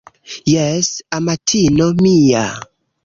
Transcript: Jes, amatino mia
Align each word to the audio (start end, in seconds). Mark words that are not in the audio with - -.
Jes, 0.53 0.89
amatino 1.19 1.87
mia 2.01 2.45